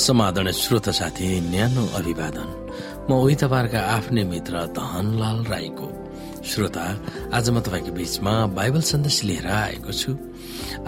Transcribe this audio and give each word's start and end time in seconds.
समाधान 0.00 0.50
श्रोत 0.52 0.88
साथी 0.90 1.28
न्यानो 1.50 1.84
अभिवादन। 1.98 2.48
म 3.08 3.12
उही 3.12 3.34
तपाईँहरूका 3.36 3.80
आफ्नै 3.96 4.24
मित्र 4.24 4.54
धनलाल 4.72 5.38
राईको 5.44 5.88
श्रोता। 6.40 6.84
आज 7.36 7.50
म 7.50 7.60
तपाईँको 7.60 7.92
बीचमा 7.92 8.32
बाइबल 8.56 8.80
सन्देश 8.80 9.16
लिएर 9.24 9.46
आएको 9.46 9.92
छु। 9.92 10.10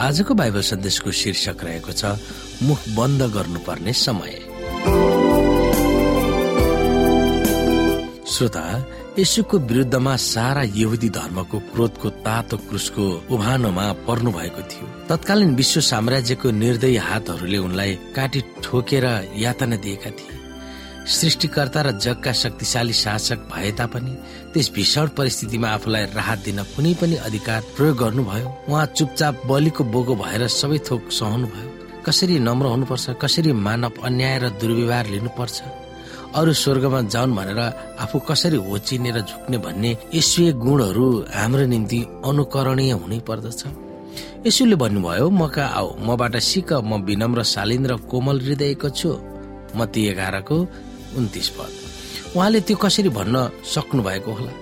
आजको 0.00 0.32
बाइबल 0.34 0.62
सन्देशको 0.64 1.10
शीर्षक 1.12 1.58
रहेको 1.64 1.92
छ 1.92 2.16
मुख 2.62 2.80
बन्द 2.96 3.20
गर्नुपर्ने 3.34 3.92
समय। 3.92 4.34
श्रोता 8.32 8.64
यसुको 9.18 9.58
विरुद्धमा 9.68 10.14
सारा 10.16 10.62
यहुदी 10.72 11.08
धर्मको 11.12 11.58
क्रोधको 11.72 12.08
तातो 12.24 12.56
क्रुसको 12.56 13.04
उभानोमा 13.28 13.86
पर्नु 14.08 14.30
भएको 14.32 14.62
थियो। 14.64 14.86
तत्कालीन 15.08 15.54
विश्व 15.54 15.80
साम्राज्यको 15.80 16.50
निर्दयी 16.50 16.96
हातहरूले 16.96 17.58
उनलाई 17.58 17.92
काटी 18.16 18.40
ठोकेर 18.64 19.04
यातना 19.36 19.76
दिएका 19.76 20.10
थिए। 20.10 20.40
सृष्टिकर्ता 21.12 21.80
र 21.82 21.90
जगका 21.98 22.32
शक्तिशाली 22.32 22.92
शासक 22.92 23.38
भए 23.52 23.70
तापनि 23.76 24.12
त्यस 24.52 24.72
भीषण 24.72 25.06
परिस्थितिमा 25.18 25.68
आफूलाई 25.68 26.04
राहत 26.16 26.38
दिन 26.44 26.62
कुनै 26.72 26.94
पनि 26.96 27.16
अधिकार 27.28 27.60
प्रयोग 27.76 27.96
गर्नुभयो। 27.98 28.48
उहाँ 28.68 28.86
चुपचाप 28.96 29.46
बलिको 29.46 29.84
बोगो 29.92 30.14
भएर 30.24 30.48
सबै 30.48 30.78
थोक 30.88 31.12
सहनु 31.12 31.46
भयो 31.52 31.68
कसरी 32.06 32.38
नम्र 32.38 32.66
हुनुपर्छ 32.66 33.06
कसरी 33.20 33.52
मानव 33.52 33.92
अन्याय 34.08 34.38
र 34.38 34.48
दुर्व्यवहार 34.56 35.06
लिनुपर्छ? 35.06 35.56
अरू 36.32 36.52
स्वर्गमा 36.52 37.00
जाउन् 37.12 37.36
भनेर 37.36 37.60
आफू 38.00 38.18
कसरी 38.28 38.56
होचिने 38.56 39.10
र 39.12 39.20
झुक्ने 39.20 39.58
भन्ने 39.64 39.90
यसुय 40.14 40.52
गुणहरू 40.64 41.06
हाम्रो 41.28 41.64
निम्ति 41.68 42.00
अनुकरणीय 42.24 42.92
हुनै 42.96 43.18
पर्दछ। 43.28 43.60
यसुले 44.46 44.76
भन्नुभयो 44.80 45.28
म 45.28 45.46
कहाँ 45.52 45.76
आऊ? 45.76 45.88
मबाट 46.08 46.34
सिक 46.40 46.72
म 46.88 47.04
विनम्र 47.04 47.42
शालीन 47.44 47.84
र 47.86 47.92
कोमल 48.08 48.40
हृदयको 48.40 48.88
छु। 48.88 49.10
म 49.76 49.84
ती 49.92 50.00
एघारको 50.08 50.56
उन्तिस 51.20 51.48
पद। 51.56 51.72
उहाँले 52.36 52.60
त्यो 52.64 52.76
कसरी 52.80 53.10
भन्न 53.12 53.36
सक्नु 53.68 54.02
भएको 54.02 54.32
होला? 54.32 54.52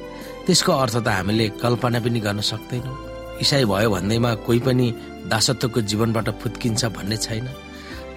त्यसको 0.47 0.73
अर्थ 0.75 0.97
त 1.07 1.09
हामीले 1.09 1.47
कल्पना 1.63 1.99
पनि 2.03 2.21
गर्न 2.27 2.41
सक्दैनौँ। 2.51 2.99
इसाई 3.47 3.65
भयो 3.71 3.91
भन्दैमा 3.95 4.31
कोही 4.43 4.61
पनि 4.67 4.87
दासत्वको 5.31 5.81
जीवनबाट 5.87 6.29
फुत्किन्छ 6.43 6.83
भन्ने 6.99 7.17
छैन। 7.17 7.47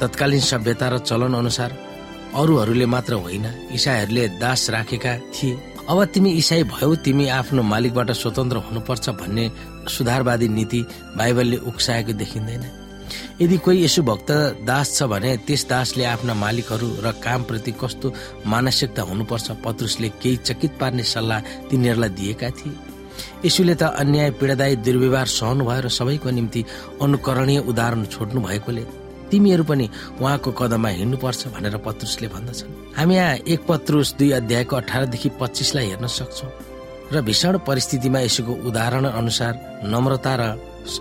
तत्कालीन 0.02 0.42
सभ्यता 0.42 0.88
र 0.90 0.98
चलन 1.06 1.34
अनुसार 1.38 1.93
अरूहरूले 2.36 2.86
मात्र 2.86 3.14
होइन 3.14 3.46
इसाईहरूले 3.74 4.28
दास 4.42 4.70
राखेका 4.70 5.18
थिए। 5.34 5.60
अब 5.90 6.04
तिमी 6.14 6.32
इसाई 6.42 6.64
भयौ 6.64 6.96
तिमी 7.06 7.28
आफ्नो 7.30 7.62
मालिकबाट 7.64 8.12
स्वतन्त्र 8.12 8.58
हुनुपर्छ 8.68 9.10
भन्ने 9.20 9.46
सुधारवादी 9.90 10.48
नीति 10.48 10.82
बाइबलले 11.18 11.58
उक्साएको 11.70 12.14
देखिँदैन। 12.14 12.64
यदि 13.42 13.58
कोही 13.58 13.84
यसो 13.84 14.02
भक्त 14.02 14.32
दास 14.66 14.88
छ 14.98 15.04
भने 15.12 15.36
त्यस 15.46 15.68
दासले 15.70 16.04
आफ्ना 16.06 16.34
मालिकहरू 16.34 16.88
र 17.04 17.12
कामप्रति 17.20 17.72
कस्तो 17.82 18.14
मानसिकता 18.48 19.02
हुनुपर्छ 19.02 19.48
पत्रुसले 19.66 20.10
केही 20.22 20.38
चकित 20.48 20.72
पार्ने 20.80 21.04
सल्लाह 21.04 21.40
तिनीहरूलाई 21.70 22.10
दिएका 22.10 22.50
थिए। 22.50 22.74
यसुले 23.46 23.76
त 23.76 23.84
अन्याय 24.02 24.32
पीडादायी 24.40 24.76
दुर्व्यवहार 24.82 25.28
सहनु 25.28 25.66
भयो 25.66 25.82
र 25.86 25.90
सबैको 25.90 26.30
निम्ति 26.32 26.62
अनुकरणीय 27.02 27.60
उदाहरण 27.70 28.06
छोड्नु 28.06 28.42
भएकोले 28.42 28.84
तिमीहरू 29.32 29.64
पनि 29.64 29.86
उहाँको 30.22 30.52
कदममा 30.52 30.90
हिँड्नुपर्छ 30.90 31.42
भनेर 31.56 31.78
पत्रुसले 31.86 32.28
भन्दछन्। 32.28 32.72
हामी 32.98 33.16
यहाँ 33.16 33.36
एक 33.46 33.62
पत्रुस 33.70 34.14
दुई 34.18 34.32
अध्यायको 34.40 34.76
अठारदेखि 34.76 35.30
पच्चिसलाई 35.42 35.88
हेर्न 35.88 36.08
सक्छौ 36.10 36.48
र 37.14 37.22
भीषण 37.22 37.58
परिस्थितिमा 37.68 38.20
यसोको 38.20 38.54
उदाहरण 38.68 39.06
अनुसार 39.12 39.54
नम्रता 39.86 40.34
र 40.36 40.44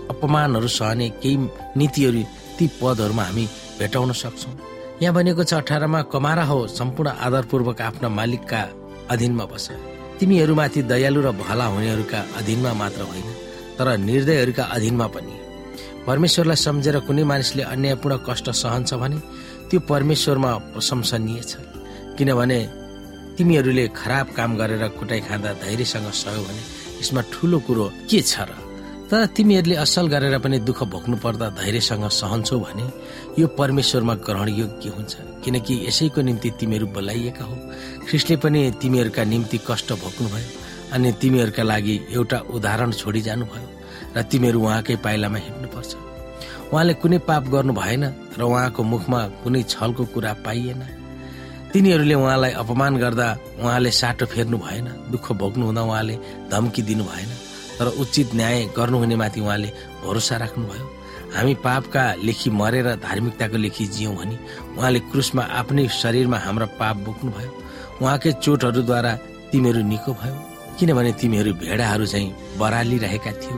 अपमानहरू 0.09 0.67
सहने 0.69 1.09
केही 1.21 1.37
नीतिहरू 1.77 2.21
ती 2.57 2.65
पदहरूमा 2.81 3.23
हामी 3.23 3.45
भेटाउन 3.79 4.11
सक्छौँ। 4.13 4.53
यहाँ 5.01 5.13
भनेको 5.15 5.43
छ 5.43 5.53
अठारमा 5.53 6.01
कमारा 6.13 6.43
हो 6.43 6.67
सम्पूर्ण 6.69 7.09
आदरपूर्वक 7.19 7.81
आफ्ना 7.81 8.09
मालिकका 8.09 8.61
अधीनमा 9.11 9.45
बस। 9.45 9.67
तिमीहरूमाथि 10.19 10.81
दयालु 10.91 11.21
र 11.21 11.31
भला 11.33 11.65
हुनेहरूका 11.65 12.19
अधीनमा 12.39 12.73
मात्र 12.73 13.01
होइन 13.03 13.27
तर 13.77 13.87
निर्दयहरूका 13.97 14.63
अधीनमा 14.63 15.07
पनि। 15.07 15.33
परमेश्वरलाई 16.07 16.55
सम्झेर 16.57 16.97
कुनै 17.07 17.23
मानिसले 17.23 17.63
अन्यायपूर्ण 17.73 18.15
कष्ट 18.27 18.47
सहन्छ 18.61 18.93
भने 19.01 19.17
त्यो 19.69 19.79
परमेश्वरमा 19.91 20.51
प्रशंसनीय 20.73 21.41
छ। 21.41 21.53
किनभने 22.17 22.59
तिमीहरूले 23.37 23.85
खराब 23.95 24.27
काम 24.37 24.51
गरेर 24.59 24.83
कुटाइ 24.99 25.19
खाँदा 25.27 25.51
धैर्यसँग 25.63 26.07
सह्यो 26.21 26.41
भने 26.47 26.61
यसमा 26.99 27.21
ठुलो 27.33 27.59
कुरो 27.67 27.85
के 28.09 28.21
छ 28.21 28.35
र? 28.47 28.51
तर 29.09 29.25
तिमीहरूले 29.35 29.75
असल 29.75 30.05
गरेर 30.13 30.37
पनि 30.43 30.57
दुःख 30.67 30.79
भोग्नु 30.93 31.17
पर्दा 31.23 31.47
धैर्यसँग 31.59 32.05
सहन्छौ 32.19 32.59
भने 32.59 32.85
यो 33.39 33.47
परमेश्वरमा 33.59 34.13
ग्रहण 34.27 34.47
योग्य 34.61 34.89
हुन्छ। 34.97 35.13
किनकि 35.43 35.73
यसैको 35.87 36.21
निम्ति 36.27 36.49
तिमीहरू 36.59 36.87
बोलाइएका 36.95 37.45
हो। 37.45 37.55
ख्रिस्टले 38.07 38.35
पनि 38.43 38.59
तिमीहरूका 38.81 39.23
निम्ति 39.23 39.57
कष्ट 39.67 39.89
भोग्नुभयो 40.03 40.49
अनि 40.93 41.11
तिमीहरूका 41.21 41.63
लागि 41.63 41.95
एउटा 42.11 42.37
उदाहरण 42.55 42.91
छोडी 42.91 43.21
जानुभयो 43.27 43.67
र 44.15 44.21
तिमीहरू 44.21 44.59
उहाँकै 44.61 44.95
पाइलामा 45.05 45.37
हिँड्नुपर्छ। 45.37 45.91
उहाँले 46.71 46.93
कुनै 47.01 47.17
पाप 47.27 47.43
गर्नु 47.53 47.73
भएन 47.73 48.03
र 48.37 48.41
उहाँको 48.41 48.81
मुखमा 48.83 49.19
कुनै 49.43 49.61
छलको 49.63 50.03
कुरा 50.13 50.33
पाइएन। 50.45 50.81
तिनीहरूले 51.73 52.15
उहाँलाई 52.15 52.51
अपमान 52.61 52.93
गर्दा 52.97 53.27
उहाँले 53.61 53.91
साटो 53.91 54.25
फेर्नु 54.25 54.57
भएन 54.57 54.87
दुःख 55.11 55.31
भोग्नु 55.41 55.65
हुँदा 55.65 55.81
उहाँले 55.81 56.15
धम्की 56.51 56.81
दिनु 56.81 57.03
भएन 57.03 57.29
तर 57.77 57.87
उचित 57.97 58.35
न्याय 58.35 58.69
गर्नुहुने 58.77 59.15
माथि 59.15 59.39
उहाँले 59.41 59.69
भरोसा 60.05 60.37
राख्नुभयो। 60.37 60.85
हामी 61.33 61.53
पापका 61.65 62.03
लेखी 62.21 62.49
मरेर 62.49 62.87
धार्मिकताको 63.01 63.57
लेखी 63.57 63.85
जियौँ 63.89 64.15
भने 64.15 64.37
उहाँले 64.77 64.99
क्रुसमा 65.09 65.43
आफ्नै 65.59 65.87
शरीरमा 65.89 66.37
हाम्रो 66.37 66.67
पाप 66.77 66.95
बोक्नुभयो। 67.05 67.51
उहाँकै 68.01 68.31
चोटहरूद्वारा 68.43 69.11
तिमीहरू 69.51 69.81
निको 69.81 70.11
भयो। 70.13 70.37
किनभने 70.77 71.11
तिमीहरू 71.21 71.51
भेडाहरू 71.53 72.05
चाहिँ 72.05 72.29
बरालिरहेका 72.57 73.31
थियौ। 73.41 73.57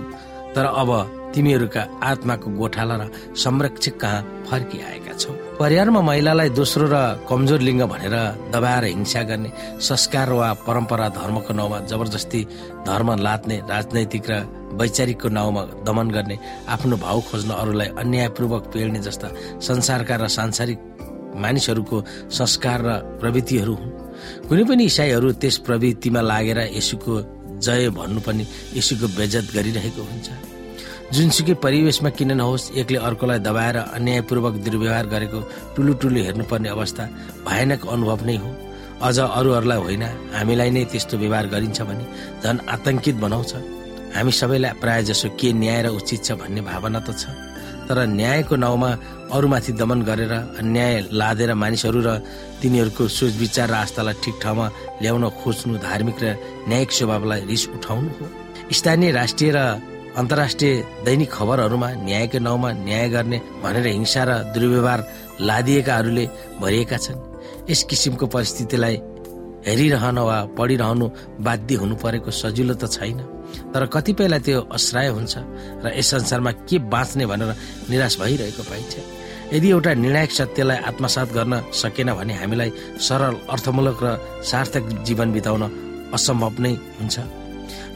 तर 0.56 0.66
अब 0.82 0.90
तिमीहरूका 1.36 1.82
आत्माको 2.10 2.50
गोठाला 2.58 2.96
र 2.96 3.04
संरक्षक 3.36 3.96
कहाँ 4.00 4.22
फर्किआएका 4.48 5.14
छौ। 5.20 5.32
परिवारमा 5.60 6.02
महिलालाई 6.02 6.50
दोस्रो 6.56 6.88
र 6.88 6.96
कमजोर 7.28 7.60
लिङ्ग 7.60 7.84
भनेर 7.92 8.16
दबाएर 8.56 8.84
हिंसा 8.96 9.22
गर्ने 9.30 9.50
संस्कार 9.80 10.30
वा 10.32 10.48
परम्परा 10.64 11.08
धर्मको 11.12 11.54
नाउँमा 11.54 11.80
जबरजस्ती 11.92 12.42
धर्म 12.88 13.10
लात्ने 13.20 13.58
राजनैतिक 13.68 14.30
र 14.32 14.34
वैचारिकको 14.80 15.28
नाउँमा 15.30 15.62
दमन 15.84 16.08
गर्ने 16.16 16.38
आफ्नो 16.72 16.96
भाउ 17.04 17.20
खोज्न 17.28 17.52
अरूलाई 17.52 17.88
अन्यायपूर्वक 18.00 18.64
पेल्ने 18.74 19.00
जस्ता 19.04 19.28
संसारका 19.60 20.16
र 20.16 20.28
सांसारिक 20.40 20.80
मानिसहरूको 21.36 21.98
संस्कार 22.32 22.80
र 22.80 22.90
प्रवृत्तिहरू 23.20 23.74
हुन्। 23.76 23.92
कुनै 24.48 24.64
पनि 24.64 24.84
इसाईहरू 24.88 25.32
त्यस 25.36 25.58
प्रवृत्तिमा 25.68 26.22
लागेर 26.22 26.60
यसुको 26.80 27.14
जय 27.62 27.90
भन्नु 27.90 28.20
पनि 28.22 28.44
यसुको 28.76 29.08
बेजत 29.18 29.46
गरिरहेको 29.56 30.02
हुन्छ। 30.02 30.28
जुनसुकै 31.14 31.54
परिवेशमा 31.62 32.10
किन 32.18 32.32
नहोस् 32.42 32.72
एकले 32.82 32.98
अर्कोलाई 33.08 33.40
दबाएर 33.40 33.78
अन्यायपूर्वक 33.98 34.56
दुर्व्यवहार 34.66 35.06
गरेको 35.14 35.40
टुलु 35.76 35.94
टुलु 36.02 36.20
हेर्नुपर्ने 36.28 36.70
अवस्था 36.70 37.04
भयानक 37.46 37.82
अनुभव 37.86 38.20
नै 38.26 38.38
हो। 38.44 38.50
अझ 39.02 39.18
अरूहरूलाई 39.20 39.80
होइन 39.86 40.04
हामीलाई 40.34 40.70
नै 40.76 40.84
त्यस्तो 40.92 41.16
व्यवहार 41.22 41.46
गरिन्छ 41.54 41.80
भने 41.88 42.06
झन् 42.44 42.66
आतंकित 42.66 43.16
बनाउँछ। 43.22 43.52
हामी 44.16 44.32
सबैलाई 44.32 44.74
प्राय 44.82 45.04
जसो 45.04 45.28
के 45.40 45.54
न्याय 45.54 45.82
र 45.84 45.88
उचित 45.94 46.20
छ 46.26 46.32
भन्ने 46.40 46.62
भावना 46.64 47.00
त 47.06 47.10
छ। 47.14 47.30
तर 47.86 47.98
न्यायको 48.10 48.56
नाउँमा 48.56 48.90
अरूमाथि 49.34 49.72
दमन 49.74 50.02
गरेर 50.06 50.34
अन्याय 50.62 50.94
लादेर 51.12 51.54
मानिसहरू 51.58 52.00
र 52.06 52.10
तिनीहरूको 52.62 53.04
सोच 53.10 53.34
विचार 53.42 53.68
र 53.70 53.76
आस्थालाई 53.84 54.16
ठिक 54.24 54.36
ठाउँमा 54.44 54.66
ल्याउन 55.02 55.26
खोज्नु 55.42 55.78
धार्मिक 55.82 56.18
र 56.24 56.26
न्यायिक 56.70 56.92
स्वभावलाई 56.92 57.42
रिस 57.50 57.64
उठाउनु 57.76 58.10
हो। 58.18 58.26
स्थानीय 58.72 59.12
राष्ट्रिय 59.12 59.52
र 59.58 59.60
अन्तर्राष्ट्रिय 60.16 60.74
दैनिक 61.06 61.30
खबरहरूमा 61.32 61.90
न्यायको 62.08 62.40
नाउँमा 62.40 62.70
न्याय 62.86 63.10
गर्ने 63.10 63.38
भनेर 63.64 63.86
हिंसा 63.98 64.24
र 64.24 64.32
दुर्व्यवहार 64.54 65.00
लादिएकाहरूले 65.42 66.26
भरिएका 66.62 66.98
छन्। 66.98 67.20
यस 67.70 67.82
किसिमको 67.90 68.26
परिस्थितिलाई 68.30 68.96
हेरिरहन 69.68 70.18
वा 70.22 70.38
पढिरहनु 70.58 71.06
बाध्य 71.42 71.76
हुनु 71.82 71.96
परेको 71.98 72.32
सजिलो 72.32 72.74
त 72.78 72.86
छैन। 72.94 73.20
तर 73.74 73.86
कतिपयलाई 73.94 74.40
त्यो 74.46 74.60
अश्राय 74.78 75.08
हुन्छ 75.16 75.34
र 75.84 75.86
यस 75.98 76.10
संसारमा 76.12 76.52
के 76.68 76.78
बाँच्ने 76.92 77.26
भनेर 77.26 77.52
निराश 77.90 78.14
भइरहेको 78.22 78.64
पाइन्छ। 78.64 78.94
यदि 79.54 79.68
एउटा 79.70 79.92
निर्णायक 79.94 80.32
सत्यलाई 80.32 80.78
आत्मसात 80.90 81.30
गर्न 81.38 81.54
सकेन 81.72 82.10
भने 82.18 82.34
हामीलाई 82.42 82.70
सरल 82.98 83.36
अर्थमूलक 83.54 84.00
र 84.04 84.08
सार्थक 84.42 84.84
जीवन 85.06 85.32
बिताउन 85.34 85.64
असम्भव 86.14 86.54
नै 86.64 86.74
हुन्छ। 87.00 87.16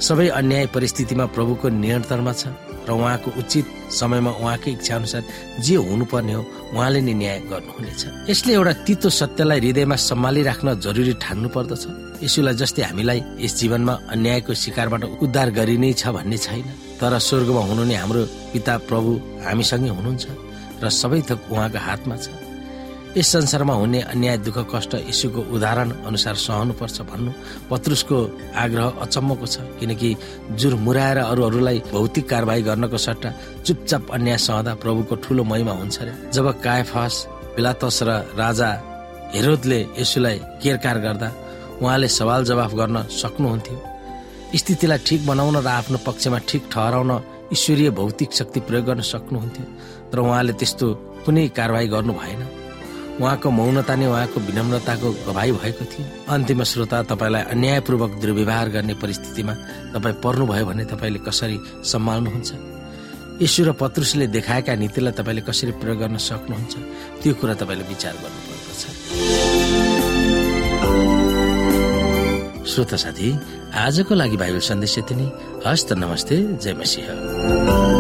सबै 0.07 0.27
अन्याय 0.39 0.65
परिस्थितिमा 0.75 1.25
प्रभुको 1.35 1.67
नियन्त्रणमा 1.83 2.33
छ। 2.33 2.43
र 2.89 2.91
उहाँको 2.97 3.29
उचित 3.37 3.65
समयमा 3.93 4.31
उहाँकै 4.41 4.71
इच्छा 4.81 4.95
अनुसार 4.95 5.23
जे 5.61 5.75
हुनुपर्ने 5.77 6.33
हो 6.33 6.41
उहाँले 6.73 6.99
नै 7.05 7.13
न्याय 7.21 7.39
गर्नुहुनेछ। 7.51 8.01
यसले 8.29 8.51
एउटा 8.57 8.73
तितो 8.85 9.09
सत्यलाई 9.19 9.59
हृदयमा 9.61 9.95
सम्हाली 10.09 10.41
राख्न 10.49 10.67
जरुरी 10.85 11.13
ठान्नु 11.23 11.49
पर्दछ 11.55 11.83
यसुलाई 12.25 12.55
जस्तै 12.61 12.81
हामीलाई 12.89 13.19
यस 13.45 13.53
जीवनमा 13.59 13.93
अन्यायको 14.13 14.53
शिकारबाट 14.63 15.03
उद्धार 15.23 15.49
गरिनै 15.57 15.93
छ 16.01 16.03
भन्ने 16.17 16.37
छैन। 16.45 16.67
तर 16.99 17.13
स्वर्गमा 17.27 17.61
हुनुहुने 17.69 17.95
हाम्रो 18.01 18.21
पिता 18.53 18.73
प्रभु 18.89 19.11
हामीसँगै 19.45 19.89
हुनुहुन्छ 19.97 20.25
र 20.83 20.85
सबै 20.89 21.21
थोक 21.29 21.39
उहाँको 21.53 21.79
हातमा 21.87 22.15
छ। 22.23 22.27
यस 23.17 23.31
संसारमा 23.31 23.73
हुने 23.73 23.99
अन्याय 24.05 24.37
दुःख 24.45 24.57
कष्ट 24.73 24.93
यीशुको 24.95 25.41
उदाहरण 25.55 25.89
अनुसार 26.07 26.35
सहनुपर्छ 26.45 27.01
भन्नु 27.09 27.31
पत्रुसको 27.69 28.17
आग्रह 28.63 29.01
अचम्मको 29.03 29.45
छ 29.45 29.65
किनकि 29.79 30.09
जुर 30.59 30.73
मुराएर 30.85 31.17
अरूहरूलाई 31.17 31.79
भौतिक 31.91 32.29
कारवाही 32.29 32.61
गर्नको 32.69 32.97
सट्टा 32.97 33.29
चुपचाप 33.65 34.11
अन्याय 34.13 34.37
सहँदा 34.45 34.73
प्रभुको 34.83 35.15
ठुलो 35.25 35.43
महिमा 35.43 35.73
हुन्छ 35.81 35.97
रे। 36.01 36.13
जब 36.33 36.47
कायफास 36.61 37.13
पिलातस 37.55 37.99
र 38.07 38.09
राजा 38.37 38.69
हेरोदले 39.35 39.79
यसुलाई 39.99 40.37
केरकार 40.61 40.97
गर्दा 41.05 41.29
उहाँले 41.81 42.07
सवाल 42.19 42.45
जवाफ 42.45 42.73
गर्न 42.79 43.03
सक्नुहुन्थ्यो 43.21 43.77
स्थितिलाई 44.61 44.99
ठिक 45.07 45.25
बनाउन 45.27 45.55
र 45.65 45.67
आफ्नो 45.79 45.97
पक्षमा 46.05 46.39
ठिक 46.49 46.69
ठहराउन 46.73 47.11
ईश्वरीय 47.57 47.89
भौतिक 47.99 48.33
शक्ति 48.39 48.59
प्रयोग 48.69 48.85
गर्न 48.85 49.01
सक्नुहुन्थ्यो 49.13 49.65
तर 50.11 50.19
उहाँले 50.19 50.53
त्यस्तो 50.61 50.87
कुनै 51.25 51.47
कारवाही 51.57 51.87
गर्नु 51.95 52.13
भएन। 52.13 52.41
उहाँको 53.19 53.51
मौनता 53.51 53.95
नै 53.95 54.07
उहाँको 54.07 54.39
विनम्रताको 54.39 55.07
गवाई 55.27 55.51
भएको 55.51 55.85
थियो। 55.85 56.05
अन्तिम 56.29 56.63
श्रोता 56.63 57.03
तपाईँलाई 57.03 57.43
अन्यायपूर्वक 57.51 58.11
दुर्व्यवहार 58.23 58.69
गर्ने 58.69 58.93
परिस्थितिमा 58.95 59.53
तपाईँ 59.93 60.15
पर्नुभयो 60.23 60.65
भने 60.65 60.83
तपाईँले 60.87 61.19
कसरी 61.19 61.57
सम्हाल्नुहुन्छ? 61.83 62.51
यशु 63.43 63.63
र 63.63 63.71
पत्रुसले 63.75 64.27
देखाएका 64.27 64.75
नीतिलाई 64.75 65.13
तपाईँले 65.19 65.41
कसरी 65.43 65.71
प्रयोग 65.83 65.99
गर्न 65.99 66.17
सक्नुहुन्छ? 66.17 66.73
त्यो 67.19 67.33
कुरा 67.35 67.53
तपाईँले 67.59 67.83
विचार 67.91 68.13
गर्नुपर्दछ। 68.23 68.81
श्रोता 72.71 72.95
साथी 72.95 73.27
आजको 73.75 74.13
लागि 74.15 74.37
बाइबल 74.37 74.59
सन्देश 74.59 74.97
यति 74.97 75.15
नै। 75.15 75.27
हस्त 75.67 75.93
नमस्ते 75.93 76.35
जय 76.63 76.73
मसिंह। 76.73 77.98